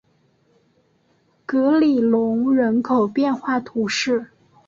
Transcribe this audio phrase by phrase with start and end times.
[1.45, 4.31] 格里隆人口变化图示